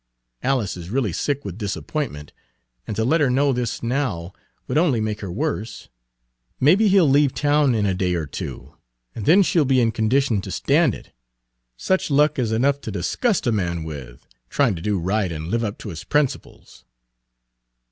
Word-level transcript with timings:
Alice 0.41 0.75
is 0.77 0.89
really 0.89 1.13
sick 1.13 1.45
with 1.45 1.59
disappointment, 1.59 2.33
and 2.87 2.95
to 2.95 3.05
let 3.05 3.21
her 3.21 3.29
know 3.29 3.53
this 3.53 3.83
now 3.83 4.33
would 4.67 4.75
only 4.75 4.99
make 4.99 5.21
her 5.21 5.31
worse. 5.31 5.89
May 6.59 6.73
be 6.73 6.87
he'll 6.87 7.07
leave 7.07 7.35
town 7.35 7.75
in 7.75 7.85
a 7.85 7.93
day 7.93 8.15
or 8.15 8.25
two, 8.25 8.73
and 9.13 9.27
then 9.27 9.43
she'll 9.43 9.63
be 9.63 9.79
in 9.79 9.91
condition 9.91 10.41
to 10.41 10.49
stand 10.49 10.95
it. 10.95 11.11
Such 11.77 12.09
luck 12.09 12.39
is 12.39 12.51
enough 12.51 12.81
to 12.81 12.91
disgust 12.91 13.45
a 13.45 13.51
man 13.51 13.83
with 13.83 14.25
trying 14.49 14.73
to 14.73 14.81
do 14.81 14.97
right 14.97 15.31
and 15.31 15.49
live 15.49 15.63
up 15.63 15.77
to 15.77 15.89
his 15.89 16.03
principles." 16.03 16.83